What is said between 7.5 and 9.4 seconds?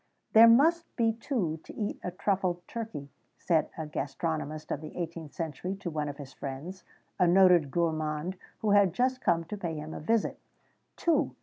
gourmand who had just